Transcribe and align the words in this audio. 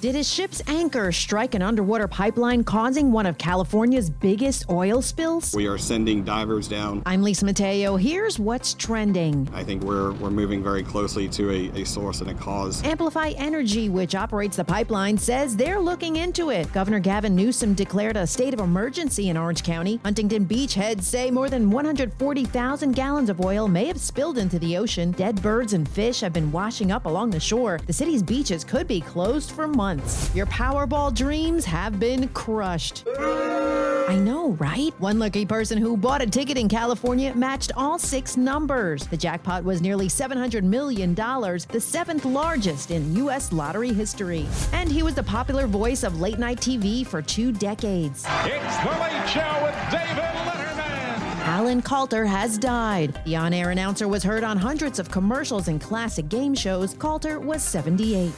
Did 0.00 0.16
a 0.16 0.24
ship's 0.24 0.62
anchor 0.66 1.12
strike 1.12 1.54
an 1.54 1.60
underwater 1.60 2.08
pipeline 2.08 2.64
causing 2.64 3.12
one 3.12 3.26
of 3.26 3.36
California's 3.36 4.08
biggest 4.08 4.64
oil 4.70 5.02
spills? 5.02 5.54
We 5.54 5.66
are 5.66 5.76
sending 5.76 6.24
divers 6.24 6.68
down. 6.68 7.02
I'm 7.04 7.22
Lisa 7.22 7.44
Mateo. 7.44 7.96
Here's 7.96 8.38
what's 8.38 8.72
trending. 8.72 9.46
I 9.52 9.62
think 9.62 9.82
we're 9.82 10.12
we're 10.12 10.30
moving 10.30 10.62
very 10.62 10.82
closely 10.82 11.28
to 11.28 11.50
a, 11.50 11.82
a 11.82 11.84
source 11.84 12.22
and 12.22 12.30
a 12.30 12.34
cause. 12.34 12.82
Amplify 12.82 13.34
Energy, 13.36 13.90
which 13.90 14.14
operates 14.14 14.56
the 14.56 14.64
pipeline, 14.64 15.18
says 15.18 15.54
they're 15.54 15.78
looking 15.78 16.16
into 16.16 16.48
it. 16.48 16.72
Governor 16.72 17.00
Gavin 17.00 17.36
Newsom 17.36 17.74
declared 17.74 18.16
a 18.16 18.26
state 18.26 18.54
of 18.54 18.60
emergency 18.60 19.28
in 19.28 19.36
Orange 19.36 19.62
County. 19.62 20.00
Huntington 20.02 20.44
Beach 20.44 20.72
heads 20.72 21.06
say 21.06 21.30
more 21.30 21.50
than 21.50 21.70
140,000 21.70 22.92
gallons 22.92 23.28
of 23.28 23.44
oil 23.44 23.68
may 23.68 23.84
have 23.84 24.00
spilled 24.00 24.38
into 24.38 24.58
the 24.58 24.78
ocean. 24.78 25.10
Dead 25.10 25.42
birds 25.42 25.74
and 25.74 25.86
fish 25.86 26.20
have 26.20 26.32
been 26.32 26.50
washing 26.50 26.90
up 26.90 27.04
along 27.04 27.28
the 27.28 27.40
shore. 27.40 27.78
The 27.86 27.92
city's 27.92 28.22
beaches 28.22 28.64
could 28.64 28.88
be 28.88 29.02
closed 29.02 29.50
for 29.50 29.68
months 29.68 29.89
months. 29.90 30.32
Your 30.36 30.46
Powerball 30.46 31.12
dreams 31.12 31.64
have 31.64 31.98
been 31.98 32.28
crushed. 32.28 33.04
I 33.08 34.16
know, 34.20 34.50
right? 34.50 34.92
One 35.00 35.18
lucky 35.18 35.44
person 35.44 35.78
who 35.78 35.96
bought 35.96 36.22
a 36.22 36.26
ticket 36.26 36.56
in 36.56 36.68
California 36.68 37.34
matched 37.34 37.72
all 37.76 37.98
six 37.98 38.36
numbers. 38.36 39.06
The 39.08 39.16
jackpot 39.16 39.64
was 39.64 39.80
nearly 39.82 40.06
$700 40.06 40.62
million, 40.62 41.14
the 41.14 41.80
seventh 41.80 42.24
largest 42.24 42.92
in 42.92 43.16
U.S. 43.16 43.52
lottery 43.52 43.92
history. 43.92 44.46
And 44.72 44.90
he 44.90 45.02
was 45.02 45.14
the 45.14 45.24
popular 45.24 45.66
voice 45.66 46.04
of 46.04 46.20
late 46.20 46.38
night 46.38 46.58
TV 46.58 47.04
for 47.04 47.20
two 47.20 47.50
decades. 47.50 48.24
It's 48.44 48.76
The 48.84 48.90
Late 49.00 49.28
Show 49.28 49.52
with 49.64 49.74
David 49.90 50.24
Letterman. 50.46 50.90
Alan 51.46 51.82
Kalter 51.82 52.26
has 52.26 52.58
died. 52.58 53.20
The 53.24 53.34
on 53.34 53.52
air 53.52 53.70
announcer 53.70 54.06
was 54.06 54.22
heard 54.22 54.44
on 54.44 54.56
hundreds 54.56 55.00
of 55.00 55.10
commercials 55.10 55.66
and 55.66 55.80
classic 55.80 56.28
game 56.28 56.54
shows. 56.54 56.94
Kalter 56.94 57.40
was 57.40 57.62
78. 57.62 58.32